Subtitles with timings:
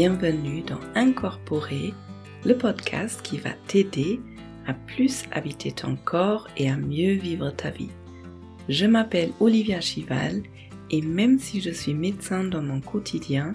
[0.00, 1.92] bienvenue dans Incorporer,
[2.46, 4.18] le podcast qui va t'aider
[4.66, 7.90] à plus habiter ton corps et à mieux vivre ta vie.
[8.70, 10.42] Je m'appelle Olivia Chival
[10.90, 13.52] et même si je suis médecin dans mon quotidien,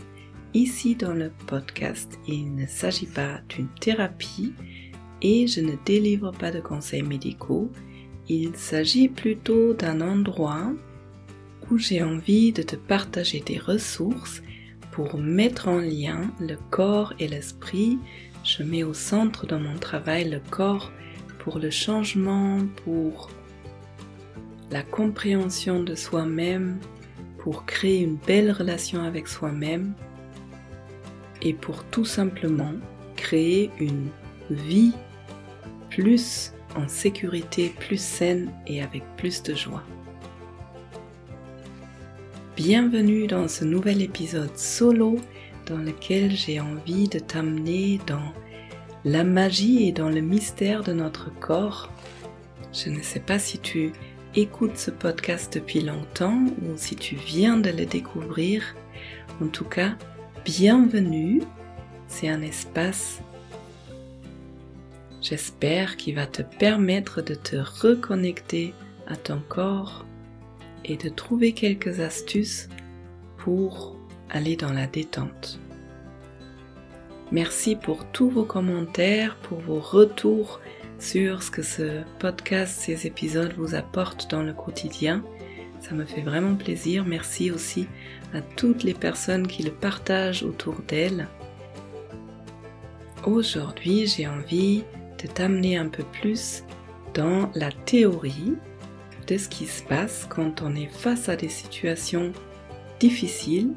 [0.54, 4.54] ici dans le podcast, il ne s'agit pas d'une thérapie
[5.24, 7.72] et je ne délivre pas de conseils médicaux.
[8.30, 10.72] Il s'agit plutôt d'un endroit
[11.72, 14.44] où j'ai envie de te partager des ressources
[14.96, 18.00] pour mettre en lien le corps et l'esprit.
[18.46, 20.90] Je mets au centre dans mon travail le corps
[21.40, 23.30] pour le changement, pour
[24.72, 26.80] la compréhension de soi-même,
[27.40, 29.94] pour créer une belle relation avec soi-même
[31.42, 32.74] et pour tout simplement
[33.18, 34.08] créer une
[34.50, 34.94] vie
[35.90, 39.84] plus en sécurité, plus saine et avec plus de joie.
[42.56, 45.20] Bienvenue dans ce nouvel épisode solo
[45.66, 48.32] dans lequel j'ai envie de t'amener dans
[49.04, 51.92] la magie et dans le mystère de notre corps.
[52.72, 53.92] Je ne sais pas si tu
[54.36, 58.74] écoutes ce podcast depuis longtemps ou si tu viens de le découvrir.
[59.42, 59.98] En tout cas,
[60.46, 61.42] bienvenue.
[62.08, 63.20] C'est un espace,
[65.22, 68.74] j'espère, qui va te permettre de te reconnecter
[69.08, 70.05] à ton corps
[70.86, 72.70] et de trouver quelques astuces
[73.38, 73.98] pour
[74.30, 75.60] aller dans la détente.
[77.32, 80.62] Merci pour tous vos commentaires, pour vos retours
[81.00, 85.24] sur ce que ce podcast, ces épisodes vous apportent dans le quotidien.
[85.82, 87.04] Ça me fait vraiment plaisir.
[87.06, 87.88] Merci aussi
[88.34, 91.28] à toutes les personnes qui le partagent autour d'elles.
[93.26, 94.84] Aujourd'hui, j'ai envie
[95.22, 96.64] de t'amener un peu plus
[97.14, 98.54] dans la théorie
[99.28, 102.32] de ce qui se passe quand on est face à des situations
[103.00, 103.74] difficiles,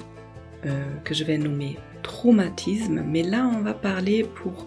[0.66, 4.66] euh, que je vais nommer traumatisme, mais là on va parler pour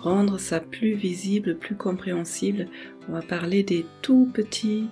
[0.00, 2.68] rendre ça plus visible, plus compréhensible,
[3.08, 4.88] on va parler des tout petits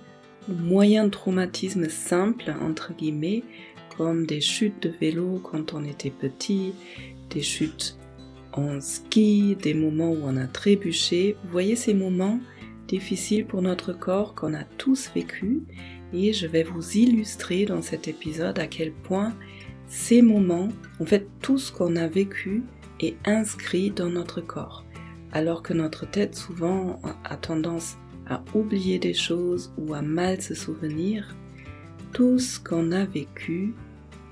[0.47, 3.43] moyens de traumatisme simples, entre guillemets,
[3.97, 6.73] comme des chutes de vélo quand on était petit,
[7.29, 7.97] des chutes
[8.53, 11.35] en ski, des moments où on a trébuché.
[11.43, 12.39] Vous voyez ces moments
[12.87, 15.63] difficile pour notre corps qu'on a tous vécu
[16.13, 19.33] et je vais vous illustrer dans cet épisode à quel point
[19.87, 22.63] ces moments, en fait tout ce qu'on a vécu
[22.99, 24.85] est inscrit dans notre corps.
[25.31, 27.97] Alors que notre tête souvent a tendance
[28.29, 31.35] à oublier des choses ou à mal se souvenir,
[32.13, 33.73] tout ce qu'on a vécu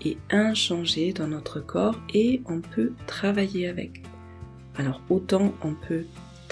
[0.03, 4.03] est inchangé dans notre corps et on peut travailler avec.
[4.77, 6.05] Alors autant on peut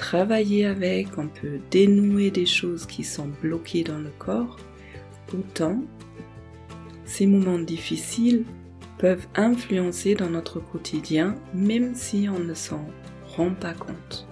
[0.03, 4.57] travailler avec, on peut dénouer des choses qui sont bloquées dans le corps,
[5.33, 5.81] autant
[7.05, 8.43] ces moments difficiles
[8.97, 12.85] peuvent influencer dans notre quotidien même si on ne s'en
[13.37, 14.27] rend pas compte.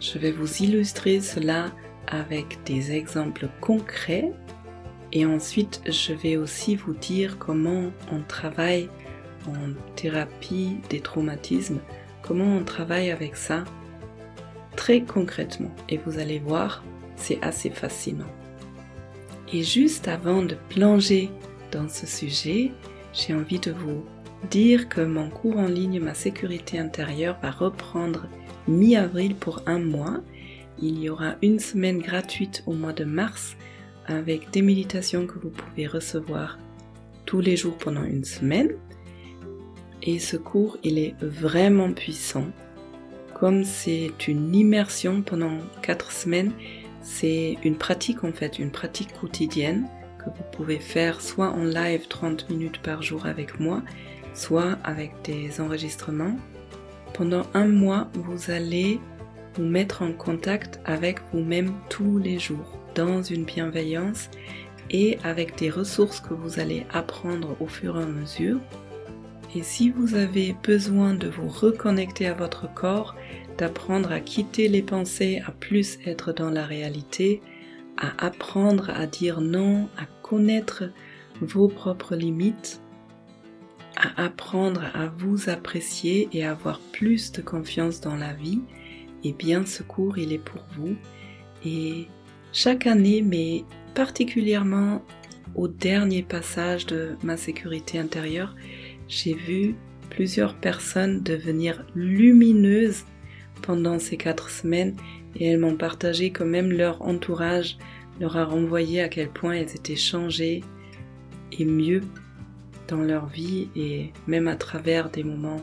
[0.00, 1.70] Je vais vous illustrer cela
[2.06, 4.32] avec des exemples concrets
[5.12, 8.88] et ensuite je vais aussi vous dire comment on travaille
[9.46, 11.80] en thérapie des traumatismes,
[12.22, 13.64] comment on travaille avec ça
[14.80, 16.82] très concrètement et vous allez voir,
[17.14, 18.32] c'est assez fascinant.
[19.52, 21.28] Et juste avant de plonger
[21.70, 22.72] dans ce sujet,
[23.12, 24.02] j'ai envie de vous
[24.48, 28.26] dire que mon cours en ligne Ma sécurité intérieure va reprendre
[28.68, 30.22] mi-avril pour un mois.
[30.80, 33.56] Il y aura une semaine gratuite au mois de mars
[34.06, 36.58] avec des méditations que vous pouvez recevoir
[37.26, 38.70] tous les jours pendant une semaine.
[40.02, 42.46] Et ce cours, il est vraiment puissant
[43.40, 46.52] comme c'est une immersion pendant 4 semaines,
[47.00, 52.06] c'est une pratique en fait, une pratique quotidienne que vous pouvez faire soit en live
[52.06, 53.80] 30 minutes par jour avec moi,
[54.34, 56.36] soit avec des enregistrements.
[57.14, 59.00] Pendant un mois, vous allez
[59.54, 64.28] vous mettre en contact avec vous-même tous les jours dans une bienveillance
[64.90, 68.60] et avec des ressources que vous allez apprendre au fur et à mesure
[69.54, 73.16] et si vous avez besoin de vous reconnecter à votre corps,
[73.58, 77.42] d'apprendre à quitter les pensées, à plus être dans la réalité,
[77.96, 80.84] à apprendre à dire non, à connaître
[81.40, 82.80] vos propres limites,
[83.96, 88.60] à apprendre à vous apprécier et à avoir plus de confiance dans la vie,
[89.24, 90.94] eh bien ce cours il est pour vous.
[91.64, 92.06] Et
[92.52, 93.64] chaque année, mais
[93.94, 95.02] particulièrement
[95.54, 98.54] au dernier passage de ma sécurité intérieure,
[99.10, 99.74] j'ai vu
[100.08, 103.04] plusieurs personnes devenir lumineuses
[103.60, 104.96] pendant ces quatre semaines
[105.36, 107.76] et elles m'ont partagé que même leur entourage
[108.20, 110.62] leur a renvoyé à quel point elles étaient changées
[111.52, 112.02] et mieux
[112.88, 115.62] dans leur vie et même à travers des moments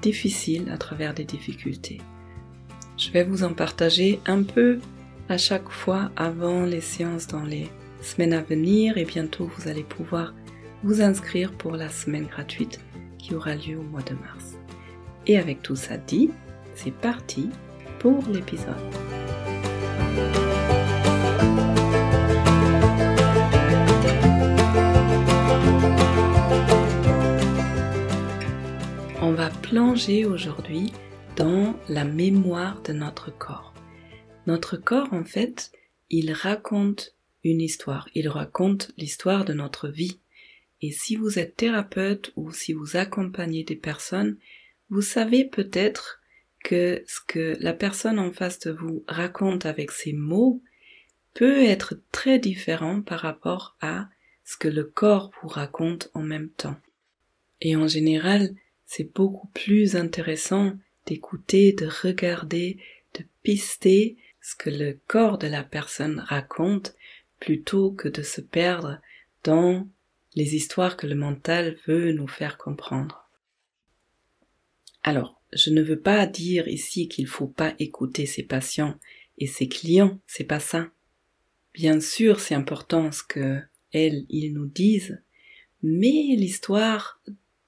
[0.00, 1.98] difficiles, à travers des difficultés.
[2.96, 4.78] Je vais vous en partager un peu
[5.28, 7.68] à chaque fois avant les séances dans les
[8.00, 10.34] semaines à venir et bientôt vous allez pouvoir
[10.82, 12.80] vous inscrire pour la semaine gratuite
[13.18, 14.56] qui aura lieu au mois de mars.
[15.26, 16.30] Et avec tout ça dit,
[16.74, 17.50] c'est parti
[17.98, 18.74] pour l'épisode.
[29.22, 30.92] On va plonger aujourd'hui
[31.36, 33.74] dans la mémoire de notre corps.
[34.46, 35.70] Notre corps, en fait,
[36.08, 38.08] il raconte une histoire.
[38.14, 40.18] Il raconte l'histoire de notre vie.
[40.82, 44.38] Et si vous êtes thérapeute ou si vous accompagnez des personnes,
[44.88, 46.20] vous savez peut-être
[46.64, 50.62] que ce que la personne en face de vous raconte avec ses mots
[51.34, 54.08] peut être très différent par rapport à
[54.44, 56.76] ce que le corps vous raconte en même temps.
[57.60, 58.54] Et en général,
[58.84, 60.72] c'est beaucoup plus intéressant
[61.06, 62.78] d'écouter, de regarder,
[63.14, 66.94] de pister ce que le corps de la personne raconte
[67.38, 69.00] plutôt que de se perdre
[69.44, 69.88] dans
[70.34, 73.28] les histoires que le mental veut nous faire comprendre.
[75.02, 78.98] Alors, je ne veux pas dire ici qu'il faut pas écouter ses patients
[79.38, 80.90] et ses clients, c'est pas ça.
[81.74, 83.60] Bien sûr, c'est important ce que
[83.92, 85.20] elles, ils nous disent,
[85.82, 87.20] mais l'histoire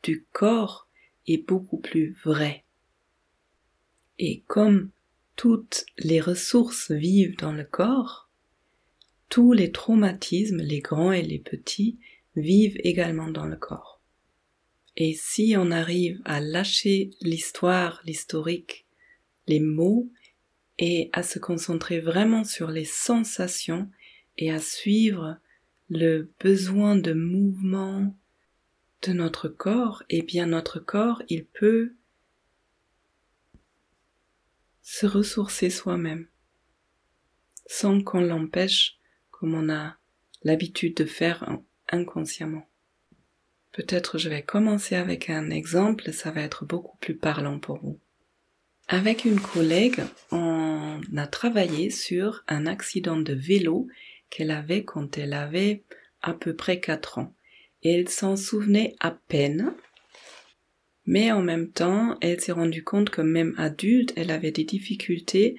[0.03, 0.89] du corps
[1.27, 2.65] est beaucoup plus vraie.
[4.19, 4.91] Et comme
[5.35, 8.31] toutes les ressources vivent dans le corps,
[9.29, 11.99] tous les traumatismes, les grands et les petits,
[12.37, 14.01] vivent également dans le corps.
[14.97, 18.87] Et si on arrive à lâcher l'histoire, l'historique,
[19.47, 20.11] les mots,
[20.79, 23.91] et à se concentrer vraiment sur les sensations
[24.39, 25.39] et à suivre
[25.89, 28.17] le besoin de mouvement
[29.03, 31.95] de notre corps, eh bien notre corps, il peut
[34.81, 36.27] se ressourcer soi-même,
[37.67, 38.99] sans qu'on l'empêche
[39.31, 39.97] comme on a
[40.43, 41.59] l'habitude de faire
[41.93, 42.67] inconsciemment.
[43.73, 47.99] Peut-être je vais commencer avec un exemple, ça va être beaucoup plus parlant pour vous.
[48.89, 50.03] Avec une collègue,
[50.33, 53.87] on a travaillé sur un accident de vélo
[54.29, 55.85] qu'elle avait quand elle avait
[56.21, 57.35] à peu près 4 ans.
[57.83, 59.75] Et elle s'en souvenait à peine,
[61.07, 65.57] mais en même temps, elle s'est rendue compte que même adulte, elle avait des difficultés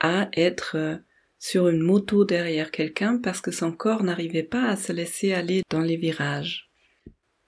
[0.00, 0.96] à être euh,
[1.44, 5.60] sur une moto derrière quelqu'un parce que son corps n'arrivait pas à se laisser aller
[5.68, 6.70] dans les virages.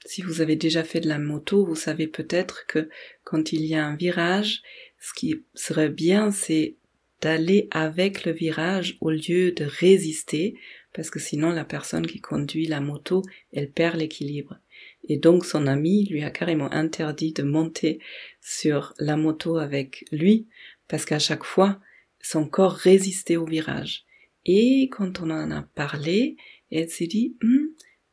[0.04, 2.90] Si vous avez déjà fait de la moto, vous savez peut-être que
[3.24, 4.60] quand il y a un virage,
[5.00, 6.76] ce qui serait bien, c'est
[7.22, 10.58] d'aller avec le virage au lieu de résister,
[10.92, 13.22] parce que sinon la personne qui conduit la moto,
[13.54, 14.58] elle perd l'équilibre.
[15.08, 18.00] Et donc son ami lui a carrément interdit de monter
[18.42, 20.48] sur la moto avec lui,
[20.86, 21.80] parce qu'à chaque fois,
[22.26, 24.04] son corps résistait au virage.
[24.46, 26.36] Et quand on en a parlé,
[26.72, 27.66] elle s'est dit, hmm,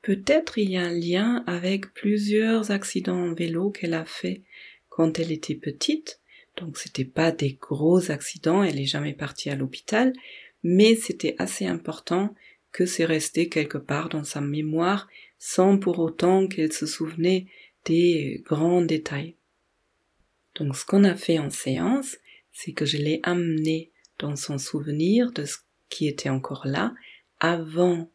[0.03, 4.43] peut-être il y a un lien avec plusieurs accidents en vélo qu'elle a fait
[4.89, 6.21] quand elle était petite.
[6.57, 10.13] Donc c'était pas des gros accidents, elle est jamais partie à l'hôpital,
[10.61, 12.35] mais c'était assez important
[12.71, 15.07] que c'est resté quelque part dans sa mémoire
[15.39, 17.47] sans pour autant qu'elle se souvenait
[17.85, 19.37] des grands détails.
[20.53, 22.17] Donc ce qu'on a fait en séance,
[22.51, 23.89] c'est que je l'ai amené
[24.23, 25.57] dans son souvenir de ce
[25.89, 26.93] qui était encore là
[27.41, 28.09] avant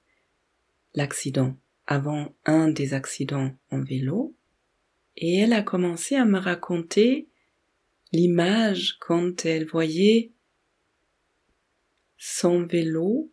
[0.95, 1.55] l'accident,
[1.87, 4.35] avant un des accidents en vélo,
[5.19, 7.29] et elle a commencé à me raconter
[8.11, 10.33] l'image quand elle voyait
[12.17, 13.31] son vélo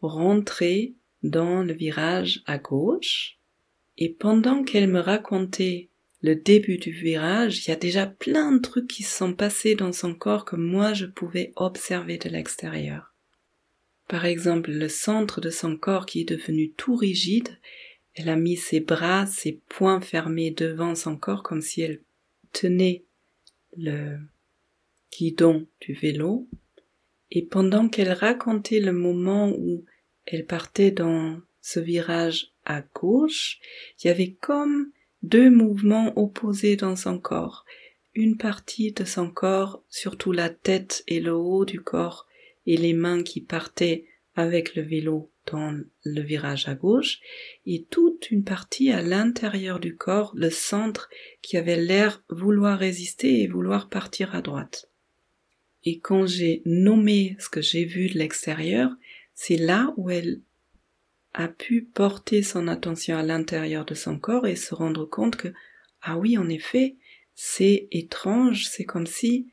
[0.00, 3.38] rentrer dans le virage à gauche.
[3.96, 5.90] Et pendant qu'elle me racontait
[6.20, 9.74] le début du virage, il y a déjà plein de trucs qui se sont passés
[9.74, 13.14] dans son corps que moi je pouvais observer de l'extérieur.
[14.08, 17.58] Par exemple, le centre de son corps qui est devenu tout rigide,
[18.14, 22.00] elle a mis ses bras, ses poings fermés devant son corps comme si elle
[22.52, 23.04] tenait
[23.76, 24.18] le
[25.16, 26.48] guidon du vélo.
[27.30, 29.84] Et pendant qu'elle racontait le moment où
[30.26, 33.60] elle partait dans ce virage à gauche,
[34.02, 34.90] il y avait comme
[35.22, 37.64] deux mouvements opposés dans son corps.
[38.14, 42.26] Une partie de son corps, surtout la tête et le haut du corps,
[42.66, 47.20] et les mains qui partaient avec le vélo dans le virage à gauche,
[47.66, 51.08] et toute une partie à l'intérieur du corps, le centre,
[51.42, 54.90] qui avait l'air vouloir résister et vouloir partir à droite.
[55.84, 58.90] Et quand j'ai nommé ce que j'ai vu de l'extérieur,
[59.34, 60.42] c'est là où elle
[61.34, 65.48] a pu porter son attention à l'intérieur de son corps et se rendre compte que,
[66.02, 66.96] ah oui, en effet,
[67.34, 69.48] c'est étrange, c'est comme si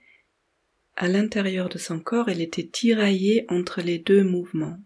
[0.96, 4.80] à l'intérieur de son corps, elle était tiraillée entre les deux mouvements.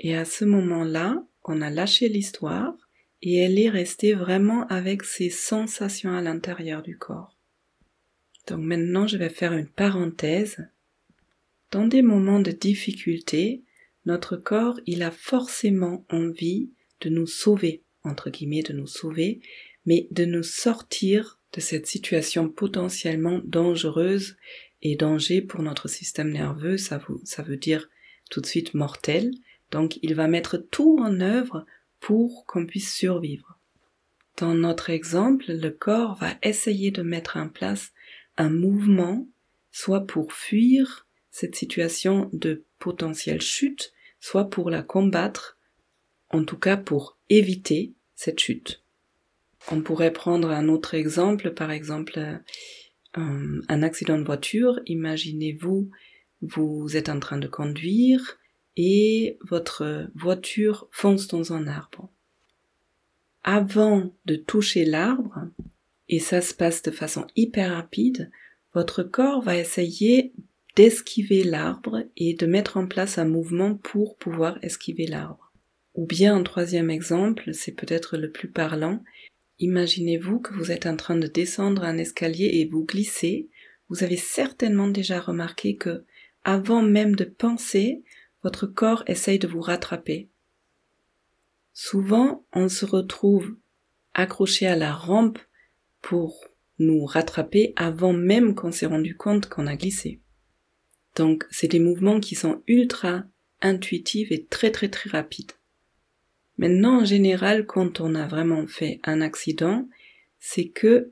[0.00, 2.74] Et à ce moment-là, on a lâché l'histoire
[3.22, 7.36] et elle est restée vraiment avec ses sensations à l'intérieur du corps.
[8.48, 10.68] Donc maintenant, je vais faire une parenthèse.
[11.70, 13.62] Dans des moments de difficulté,
[14.08, 16.70] notre corps, il a forcément envie
[17.02, 19.40] de nous sauver, entre guillemets, de nous sauver,
[19.84, 24.36] mais de nous sortir de cette situation potentiellement dangereuse
[24.80, 27.88] et danger pour notre système nerveux, ça, ça veut dire
[28.30, 29.30] tout de suite mortel.
[29.70, 31.66] Donc il va mettre tout en œuvre
[32.00, 33.58] pour qu'on puisse survivre.
[34.38, 37.92] Dans notre exemple, le corps va essayer de mettre en place
[38.38, 39.28] un mouvement,
[39.70, 45.58] soit pour fuir cette situation de potentielle chute, soit pour la combattre,
[46.30, 48.82] en tout cas pour éviter cette chute.
[49.70, 52.18] On pourrait prendre un autre exemple, par exemple
[53.16, 54.80] euh, un accident de voiture.
[54.86, 55.90] Imaginez-vous,
[56.42, 58.38] vous êtes en train de conduire
[58.76, 62.08] et votre voiture fonce dans un arbre.
[63.42, 65.48] Avant de toucher l'arbre,
[66.08, 68.30] et ça se passe de façon hyper rapide,
[68.74, 70.32] votre corps va essayer
[70.78, 75.52] d'esquiver l'arbre et de mettre en place un mouvement pour pouvoir esquiver l'arbre.
[75.96, 79.02] Ou bien un troisième exemple, c'est peut-être le plus parlant,
[79.58, 83.48] imaginez-vous que vous êtes en train de descendre un escalier et vous glissez,
[83.88, 86.04] vous avez certainement déjà remarqué que,
[86.44, 88.04] avant même de penser,
[88.44, 90.28] votre corps essaye de vous rattraper.
[91.72, 93.56] Souvent, on se retrouve
[94.14, 95.40] accroché à la rampe
[96.02, 96.38] pour
[96.78, 100.20] nous rattraper avant même qu'on s'est rendu compte qu'on a glissé.
[101.18, 103.24] Donc, c'est des mouvements qui sont ultra
[103.60, 105.52] intuitifs et très très très rapides.
[106.58, 109.88] Maintenant, en général, quand on a vraiment fait un accident,
[110.38, 111.10] c'est que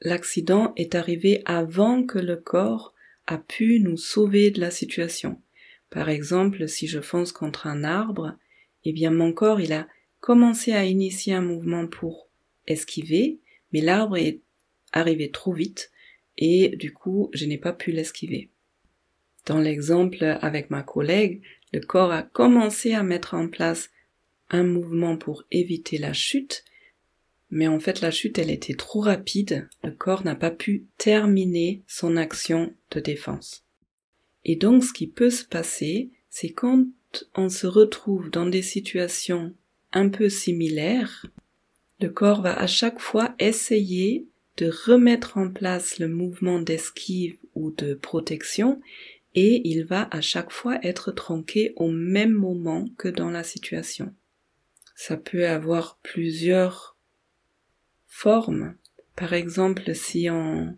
[0.00, 2.94] l'accident est arrivé avant que le corps
[3.28, 5.40] a pu nous sauver de la situation.
[5.88, 8.36] Par exemple, si je fonce contre un arbre,
[8.84, 9.86] eh bien mon corps, il a
[10.18, 12.28] commencé à initier un mouvement pour
[12.66, 13.38] esquiver,
[13.72, 14.40] mais l'arbre est
[14.92, 15.92] arrivé trop vite
[16.38, 18.51] et du coup, je n'ai pas pu l'esquiver.
[19.46, 23.90] Dans l'exemple avec ma collègue, le corps a commencé à mettre en place
[24.50, 26.64] un mouvement pour éviter la chute,
[27.50, 31.82] mais en fait la chute elle était trop rapide, le corps n'a pas pu terminer
[31.86, 33.64] son action de défense.
[34.44, 36.86] Et donc ce qui peut se passer, c'est quand
[37.34, 39.54] on se retrouve dans des situations
[39.92, 41.26] un peu similaires,
[42.00, 47.70] le corps va à chaque fois essayer de remettre en place le mouvement d'esquive ou
[47.70, 48.80] de protection
[49.34, 54.14] et il va à chaque fois être tronqué au même moment que dans la situation.
[54.94, 56.96] Ça peut avoir plusieurs
[58.06, 58.74] formes.
[59.16, 60.76] Par exemple, si on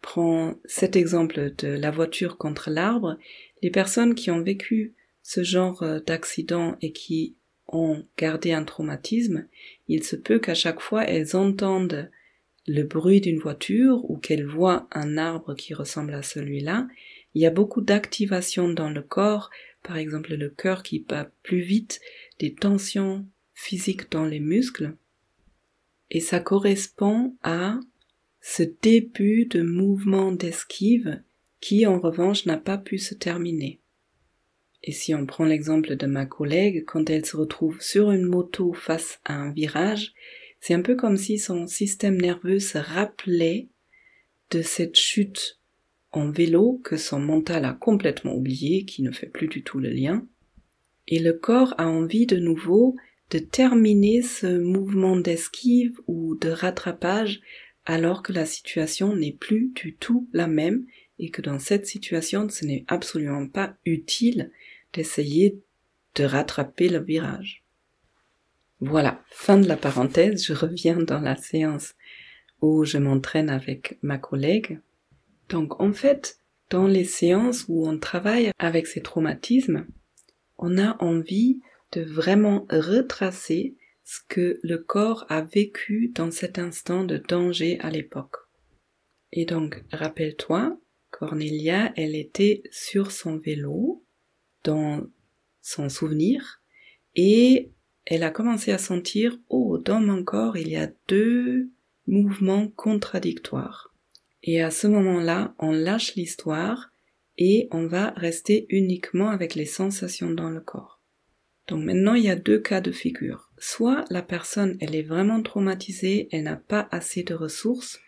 [0.00, 3.18] prend cet exemple de la voiture contre l'arbre,
[3.62, 7.36] les personnes qui ont vécu ce genre d'accident et qui
[7.68, 9.46] ont gardé un traumatisme,
[9.88, 12.10] il se peut qu'à chaque fois elles entendent
[12.66, 16.88] le bruit d'une voiture ou qu'elles voient un arbre qui ressemble à celui-là,
[17.34, 19.50] il y a beaucoup d'activation dans le corps,
[19.82, 22.00] par exemple le cœur qui bat plus vite,
[22.38, 24.94] des tensions physiques dans les muscles,
[26.10, 27.78] et ça correspond à
[28.40, 31.22] ce début de mouvement d'esquive
[31.60, 33.80] qui en revanche n'a pas pu se terminer.
[34.82, 38.72] Et si on prend l'exemple de ma collègue, quand elle se retrouve sur une moto
[38.72, 40.14] face à un virage,
[40.60, 43.68] c'est un peu comme si son système nerveux se rappelait
[44.50, 45.59] de cette chute
[46.12, 49.90] en vélo que son mental a complètement oublié, qui ne fait plus du tout le
[49.90, 50.26] lien.
[51.08, 52.96] Et le corps a envie de nouveau
[53.30, 57.40] de terminer ce mouvement d'esquive ou de rattrapage
[57.86, 60.84] alors que la situation n'est plus du tout la même
[61.18, 64.50] et que dans cette situation ce n'est absolument pas utile
[64.92, 65.60] d'essayer
[66.16, 67.62] de rattraper le virage.
[68.80, 71.94] Voilà, fin de la parenthèse, je reviens dans la séance
[72.62, 74.80] où je m'entraîne avec ma collègue.
[75.50, 76.38] Donc en fait,
[76.70, 79.86] dans les séances où on travaille avec ces traumatismes,
[80.56, 81.60] on a envie
[81.92, 87.90] de vraiment retracer ce que le corps a vécu dans cet instant de danger à
[87.90, 88.36] l'époque.
[89.32, 90.78] Et donc, rappelle-toi,
[91.10, 94.04] Cornelia, elle était sur son vélo,
[94.64, 95.06] dans
[95.60, 96.62] son souvenir,
[97.14, 97.72] et
[98.04, 101.70] elle a commencé à sentir, oh, dans mon corps, il y a deux
[102.06, 103.89] mouvements contradictoires.
[104.42, 106.90] Et à ce moment-là, on lâche l'histoire
[107.36, 111.00] et on va rester uniquement avec les sensations dans le corps.
[111.68, 113.50] Donc maintenant, il y a deux cas de figure.
[113.58, 118.00] Soit la personne, elle est vraiment traumatisée, elle n'a pas assez de ressources,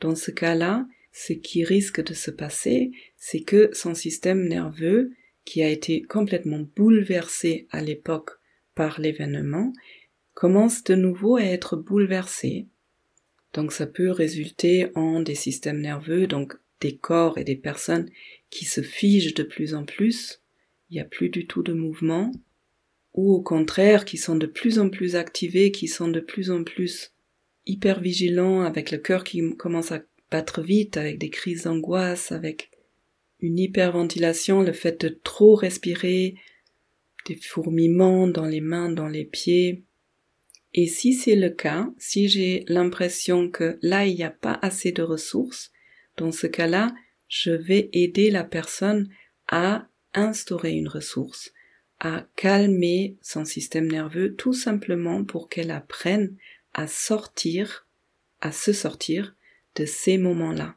[0.00, 5.10] Dans ce cas-là, ce qui risque de se passer, c'est que son système nerveux,
[5.44, 8.30] qui a été complètement bouleversé à l'époque
[8.76, 9.72] par l'événement,
[10.34, 12.68] commence de nouveau à être bouleversé.
[13.52, 18.08] Donc ça peut résulter en des systèmes nerveux, donc des corps et des personnes
[18.50, 20.42] qui se figent de plus en plus,
[20.90, 22.30] il n'y a plus du tout de mouvement,
[23.14, 26.64] ou au contraire qui sont de plus en plus activés, qui sont de plus en
[26.64, 27.12] plus
[27.66, 32.70] hyper vigilants, avec le cœur qui commence à battre vite, avec des crises d'angoisse, avec
[33.40, 36.34] une hyperventilation, le fait de trop respirer,
[37.26, 39.84] des fourmillements dans les mains, dans les pieds.
[40.74, 44.92] Et si c'est le cas, si j'ai l'impression que là il n'y a pas assez
[44.92, 45.72] de ressources,
[46.16, 46.94] dans ce cas-là,
[47.28, 49.08] je vais aider la personne
[49.46, 51.52] à instaurer une ressource,
[52.00, 56.36] à calmer son système nerveux tout simplement pour qu'elle apprenne
[56.74, 57.86] à sortir,
[58.40, 59.34] à se sortir
[59.74, 60.76] de ces moments-là.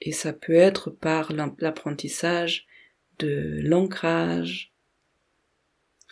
[0.00, 2.66] Et ça peut être par l'apprentissage
[3.18, 4.72] de l'ancrage,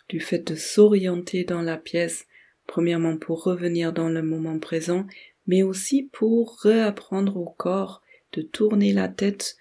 [0.09, 2.27] du fait de s'orienter dans la pièce,
[2.67, 5.05] premièrement pour revenir dans le moment présent,
[5.47, 8.01] mais aussi pour réapprendre au corps
[8.33, 9.57] de tourner la tête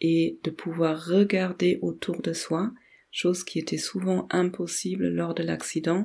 [0.00, 2.72] et de pouvoir regarder autour de soi,
[3.10, 6.04] chose qui était souvent impossible lors de l'accident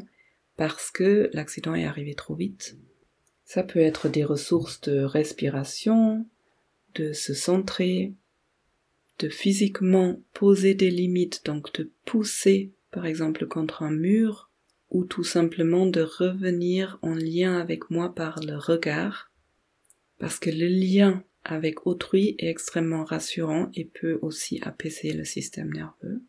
[0.56, 2.78] parce que l'accident est arrivé trop vite.
[3.46, 6.26] Ça peut être des ressources de respiration,
[6.96, 8.14] de se centrer,
[9.20, 14.50] de physiquement poser des limites, donc de pousser par exemple contre un mur,
[14.94, 19.32] ou tout simplement de revenir en lien avec moi par le regard,
[20.20, 25.74] parce que le lien avec autrui est extrêmement rassurant et peut aussi apaiser le système
[25.74, 26.22] nerveux.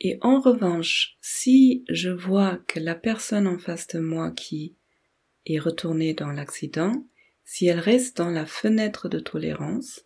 [0.00, 4.76] Et en revanche, si je vois que la personne en face de moi qui
[5.46, 7.06] est retournée dans l'accident,
[7.44, 10.04] si elle reste dans la fenêtre de tolérance,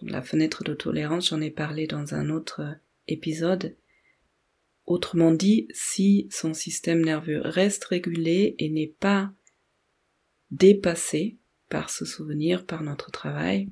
[0.00, 2.62] donc la fenêtre de tolérance, j'en ai parlé dans un autre
[3.06, 3.76] épisode,
[4.88, 9.30] autrement dit, si son système nerveux reste régulé et n'est pas
[10.50, 11.36] dépassé
[11.68, 13.68] par ce souvenir, par notre travail,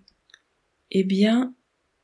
[0.90, 1.54] eh bien,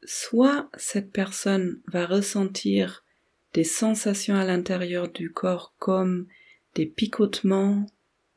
[0.02, 3.04] soit cette personne va ressentir
[3.52, 6.26] des sensations à l'intérieur du corps comme
[6.74, 7.84] des picotements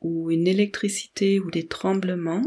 [0.02, 2.44] ou une électricité ou des tremblements,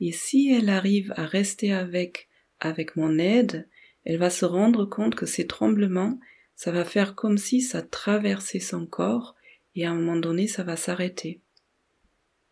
[0.00, 2.28] et si elle arrive à rester avec,
[2.58, 3.68] avec mon aide,
[4.04, 6.18] elle va se rendre compte que ces tremblements,
[6.60, 9.34] ça va faire comme si ça traversait son corps
[9.74, 11.40] et à un moment donné, ça va s'arrêter.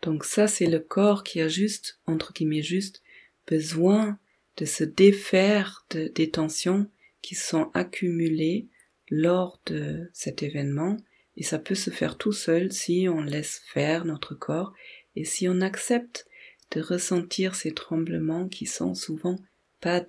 [0.00, 3.02] Donc ça, c'est le corps qui a juste, entre guillemets juste,
[3.46, 4.18] besoin
[4.56, 6.90] de se défaire de, des tensions
[7.20, 8.68] qui sont accumulées
[9.10, 10.96] lors de cet événement
[11.36, 14.72] et ça peut se faire tout seul si on laisse faire notre corps
[15.16, 16.26] et si on accepte
[16.70, 19.38] de ressentir ces tremblements qui sont souvent
[19.82, 20.02] pas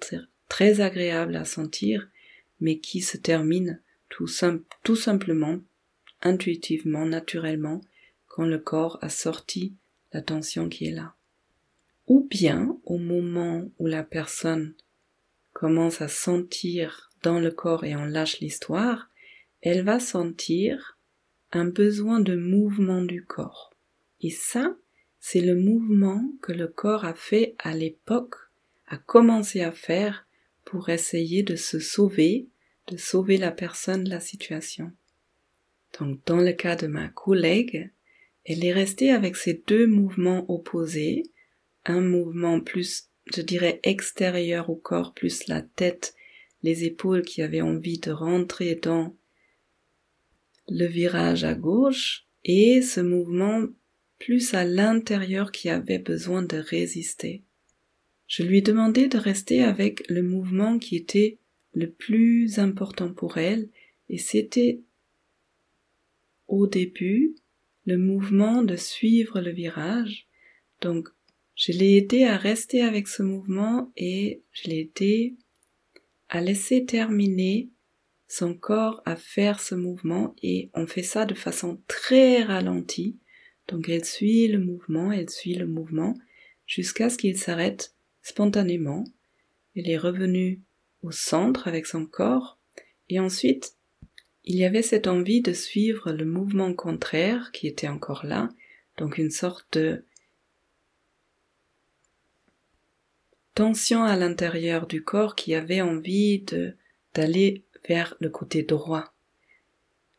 [0.48, 2.08] très agréables à sentir,
[2.62, 3.78] mais qui se terminent
[4.10, 4.28] tout,
[4.84, 5.60] tout simplement,
[6.22, 7.82] intuitivement, naturellement,
[8.28, 9.76] quand le corps a sorti
[10.12, 11.16] la tension qui est là.
[12.08, 14.74] Ou bien au moment où la personne
[15.54, 19.10] commence à sentir dans le corps et on lâche l'histoire,
[19.62, 20.98] elle va sentir
[21.52, 23.74] un besoin de mouvement du corps.
[24.22, 24.76] Et ça,
[25.20, 28.36] c'est le mouvement que le corps a fait à l'époque,
[28.88, 30.26] a commencé à faire
[30.66, 32.48] pour essayer de se sauver,
[32.90, 34.92] de sauver la personne la situation.
[36.00, 37.92] Donc dans le cas de ma collègue,
[38.46, 41.24] elle est restée avec ces deux mouvements opposés,
[41.86, 46.14] un mouvement plus, je dirais, extérieur au corps, plus la tête,
[46.64, 49.16] les épaules qui avaient envie de rentrer dans
[50.68, 53.66] le virage à gauche, et ce mouvement
[54.18, 57.44] plus à l'intérieur qui avait besoin de résister.
[58.28, 61.39] Je lui demandais de rester avec le mouvement qui était
[61.74, 63.70] le plus important pour elle,
[64.10, 64.82] et c'était
[66.48, 67.36] au début
[67.86, 70.28] le mouvement de suivre le virage.
[70.82, 71.10] Donc,
[71.56, 75.36] je l'ai aidé à rester avec ce mouvement et je l'ai aidé
[76.30, 77.70] à laisser terminer
[78.28, 83.18] son corps à faire ce mouvement et on fait ça de façon très ralentie
[83.70, 86.18] donc elle suit le mouvement, elle suit le mouvement
[86.66, 89.04] jusqu'à ce qu'il s'arrête spontanément.
[89.76, 90.62] Elle est revenue
[91.02, 92.58] au centre avec son corps
[93.10, 93.76] et ensuite
[94.46, 98.50] il y avait cette envie de suivre le mouvement contraire qui était encore là,
[98.98, 100.06] donc une sorte de
[103.54, 106.46] tension à l'intérieur du corps qui avait envie
[107.14, 109.14] d'aller vers le côté droit.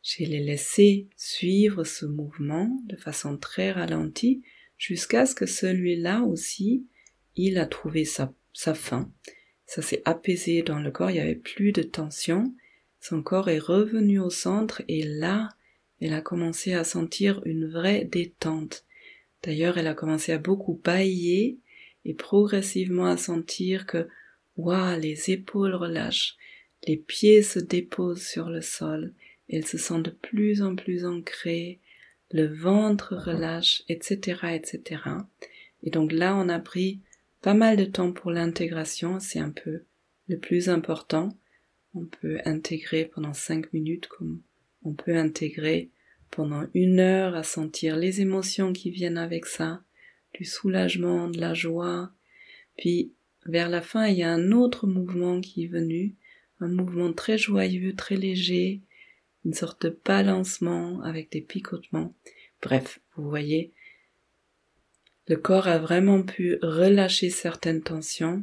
[0.02, 4.42] Je l'ai laissé suivre ce mouvement de façon très ralentie
[4.78, 6.86] jusqu'à ce que celui-là aussi
[7.36, 9.10] il a trouvé sa, sa faim.
[9.70, 12.52] Ça s'est apaisé dans le corps, il n'y avait plus de tension.
[12.98, 15.50] Son corps est revenu au centre et là,
[16.00, 18.84] elle a commencé à sentir une vraie détente.
[19.44, 21.58] D'ailleurs, elle a commencé à beaucoup bailler
[22.04, 24.08] et progressivement à sentir que,
[24.56, 26.34] waouh, les épaules relâchent,
[26.88, 29.14] les pieds se déposent sur le sol,
[29.48, 31.78] elle se sent de plus en plus ancrée,
[32.32, 35.02] le ventre relâche, etc., etc.
[35.84, 36.98] Et donc là, on a pris
[37.42, 39.84] pas mal de temps pour l'intégration, c'est un peu
[40.28, 41.36] le plus important.
[41.94, 44.42] On peut intégrer pendant cinq minutes comme
[44.84, 45.90] on peut intégrer
[46.30, 49.82] pendant une heure à sentir les émotions qui viennent avec ça,
[50.34, 52.12] du soulagement, de la joie.
[52.76, 53.12] Puis
[53.46, 56.14] vers la fin, il y a un autre mouvement qui est venu,
[56.60, 58.82] un mouvement très joyeux, très léger,
[59.44, 62.14] une sorte de balancement avec des picotements.
[62.62, 63.72] Bref, vous voyez,
[65.30, 68.42] le corps a vraiment pu relâcher certaines tensions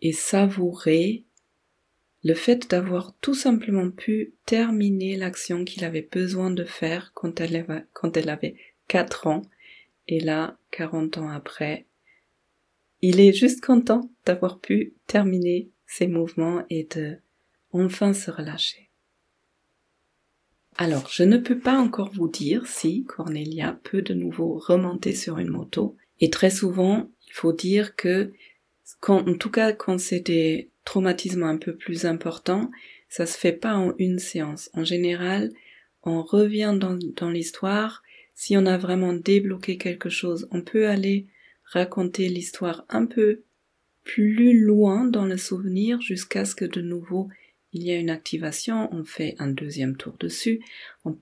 [0.00, 1.24] et savourer
[2.22, 7.56] le fait d'avoir tout simplement pu terminer l'action qu'il avait besoin de faire quand elle
[7.56, 8.54] avait, quand elle avait
[8.86, 9.42] 4 ans
[10.06, 11.86] et là, 40 ans après,
[13.02, 17.16] il est juste content d'avoir pu terminer ses mouvements et de
[17.72, 18.88] enfin se relâcher.
[20.76, 25.38] Alors, je ne peux pas encore vous dire si Cornelia peut de nouveau remonter sur
[25.38, 25.96] une moto.
[26.20, 28.30] Et très souvent, il faut dire que,
[29.06, 32.70] en tout cas quand c'est des traumatismes un peu plus importants,
[33.08, 34.70] ça se fait pas en une séance.
[34.74, 35.52] En général,
[36.02, 38.02] on revient dans, dans l'histoire.
[38.34, 41.26] Si on a vraiment débloqué quelque chose, on peut aller
[41.64, 43.42] raconter l'histoire un peu
[44.02, 47.28] plus loin dans le souvenir jusqu'à ce que de nouveau
[47.74, 50.60] il y a une activation, on fait un deuxième tour dessus,
[51.04, 51.18] on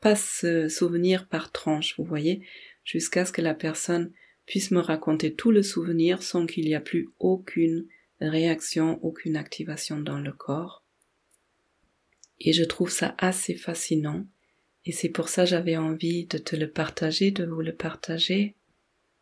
[0.00, 2.42] passe ce souvenir par tranche, vous voyez,
[2.84, 4.12] jusqu'à ce que la personne
[4.46, 7.86] puisse me raconter tout le souvenir sans qu'il n'y a plus aucune
[8.20, 10.84] réaction, aucune activation dans le corps.
[12.40, 14.26] Et je trouve ça assez fascinant,
[14.84, 18.54] et c'est pour ça j'avais envie de te le partager, de vous le partager,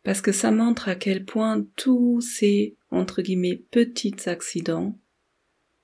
[0.03, 4.97] parce que ça montre à quel point tous ces, entre guillemets, petits accidents,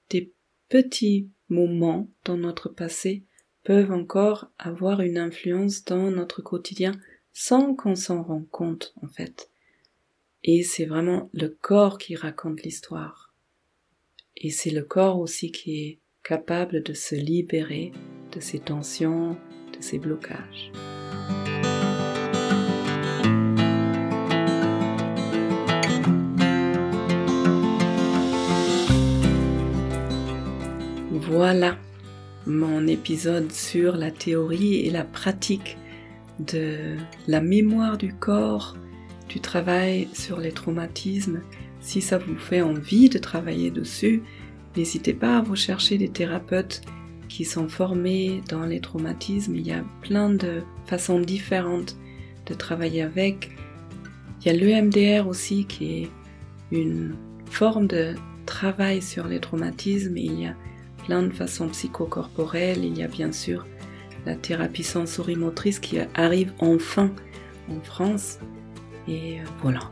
[0.10, 0.32] des
[0.70, 3.26] petits moments dans notre passé
[3.64, 6.94] peuvent encore avoir une influence dans notre quotidien
[7.34, 9.50] sans qu'on s'en rende compte en fait.
[10.44, 13.34] Et c'est vraiment le corps qui raconte l'histoire.
[14.38, 17.92] Et c'est le corps aussi qui est capable de se libérer
[18.32, 19.38] de ces tensions,
[19.76, 20.72] de ces blocages.
[31.12, 31.78] Voilà
[32.46, 35.78] mon épisode sur la théorie et la pratique
[36.46, 36.96] de
[37.28, 38.76] la mémoire du corps,
[39.30, 41.42] du travail sur les traumatismes.
[41.80, 44.24] Si ça vous fait envie de travailler dessus,
[44.76, 46.82] n'hésitez pas à vous chercher des thérapeutes
[47.28, 49.56] qui sont formés dans les traumatismes.
[49.56, 51.96] Il y a plein de façons différentes
[52.46, 53.52] de travailler avec.
[54.42, 56.10] Il y a l'EMDR aussi qui est
[56.72, 60.18] une forme de travail sur les traumatismes.
[60.18, 60.56] Il y a
[61.06, 62.84] plein de façons psychocorporelles.
[62.84, 63.66] Il y a bien sûr
[64.26, 67.12] la thérapie sensorimotrice qui arrive enfin
[67.70, 68.40] en France.
[69.08, 69.92] Et euh, voilà.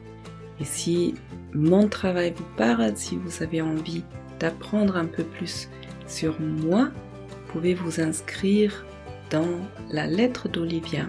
[0.59, 1.15] Et si
[1.53, 4.03] mon travail vous parle, si vous avez envie
[4.39, 5.69] d'apprendre un peu plus
[6.07, 6.89] sur moi,
[7.29, 8.85] vous pouvez vous inscrire
[9.29, 9.47] dans
[9.89, 11.07] la lettre d'Olivia.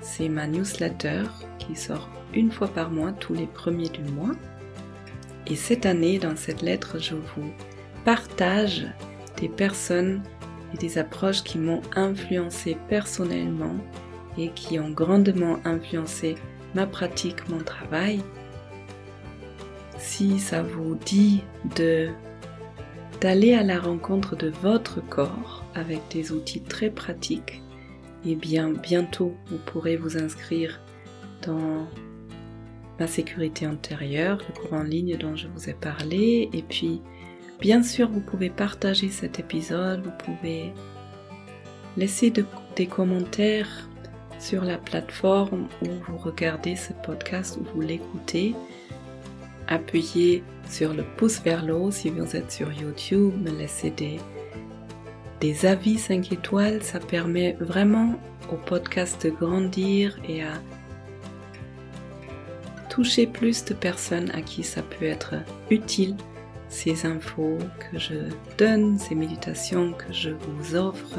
[0.00, 1.24] C'est ma newsletter
[1.58, 4.34] qui sort une fois par mois, tous les premiers du mois.
[5.46, 7.52] Et cette année, dans cette lettre, je vous
[8.04, 8.86] partage
[9.40, 10.22] des personnes
[10.72, 13.76] et des approches qui m'ont influencé personnellement
[14.36, 16.36] et qui ont grandement influencé
[16.74, 18.22] ma pratique, mon travail.
[19.98, 21.42] Si ça vous dit
[21.76, 22.08] de
[23.20, 27.60] d'aller à la rencontre de votre corps avec des outils très pratiques,
[28.24, 30.80] et eh bien bientôt vous pourrez vous inscrire
[31.44, 31.88] dans
[33.00, 37.00] ma sécurité antérieure, le cours en ligne dont je vous ai parlé, et puis
[37.60, 40.72] Bien sûr, vous pouvez partager cet épisode, vous pouvez
[41.96, 42.32] laisser
[42.76, 43.88] des commentaires
[44.38, 48.54] sur la plateforme où vous regardez ce podcast, où vous l'écoutez.
[49.66, 54.18] Appuyez sur le pouce vers le haut si vous êtes sur YouTube, me laissez des,
[55.40, 58.14] des avis 5 étoiles, ça permet vraiment
[58.52, 60.52] au podcast de grandir et à
[62.88, 65.34] toucher plus de personnes à qui ça peut être
[65.70, 66.14] utile
[66.68, 68.14] ces infos que je
[68.56, 71.18] donne, ces méditations que je vous offre.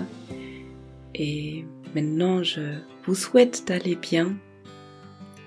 [1.16, 4.36] Et maintenant, je vous souhaite d'aller bien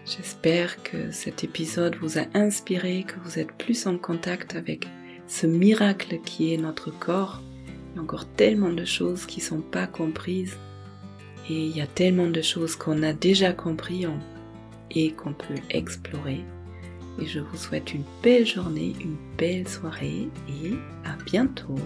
[0.04, 4.88] J'espère que cet épisode vous a inspiré, que vous êtes plus en contact avec
[5.28, 7.40] ce miracle qui est notre corps.
[7.66, 10.56] Il y a encore tellement de choses qui ne sont pas comprises
[11.48, 14.06] et il y a tellement de choses qu'on a déjà compris
[14.90, 16.44] et qu'on peut explorer.
[17.20, 20.72] Et je vous souhaite une belle journée, une belle soirée et
[21.04, 21.78] à bientôt.